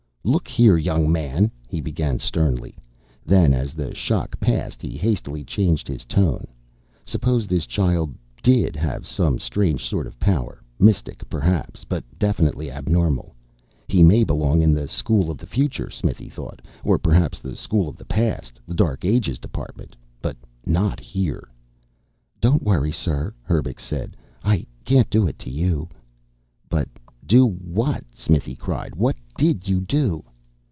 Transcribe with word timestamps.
"Look 0.23 0.47
here, 0.47 0.77
young 0.77 1.11
man," 1.11 1.49
he 1.67 1.81
began 1.81 2.19
sternly. 2.19 2.75
Then, 3.25 3.53
as 3.55 3.73
the 3.73 3.95
shock 3.95 4.39
passed, 4.39 4.79
he 4.79 4.95
hastily 4.95 5.43
changed 5.43 5.87
his 5.87 6.05
tone. 6.05 6.45
Suppose 7.05 7.47
this 7.47 7.65
child 7.65 8.13
did 8.43 8.75
have 8.75 9.07
some 9.07 9.39
strange 9.39 9.83
sort 9.83 10.05
of 10.05 10.19
power 10.19 10.61
mystic 10.77 11.27
perhaps, 11.27 11.83
but 11.83 12.03
definitely 12.19 12.69
abnormal. 12.69 13.33
He 13.87 14.03
may 14.03 14.23
belong 14.23 14.61
in 14.61 14.75
the 14.75 14.87
School 14.87 15.31
of 15.31 15.39
the 15.39 15.47
Future, 15.47 15.89
Smithy 15.89 16.29
thought. 16.29 16.61
Or 16.83 16.99
perhaps 16.99 17.41
in 17.43 17.49
the 17.49 17.55
School 17.55 17.89
of 17.89 17.97
the 17.97 18.05
Past 18.05 18.59
the 18.67 18.75
Dark 18.75 19.03
Ages 19.03 19.39
Department. 19.39 19.95
But 20.21 20.37
not 20.67 20.99
here! 20.99 21.49
"Don't 22.39 22.61
worry, 22.61 22.91
sir," 22.91 23.33
Herbux 23.41 23.79
said. 23.79 24.15
"I 24.43 24.67
can't 24.85 25.09
do 25.09 25.25
it 25.25 25.39
to 25.39 25.49
you." 25.49 25.89
"But 26.69 26.87
do 27.27 27.47
what?" 27.47 28.03
Smithy 28.13 28.55
cried. 28.55 28.93
"What 28.95 29.15
did 29.37 29.65
you 29.69 29.79
do?" 29.79 30.21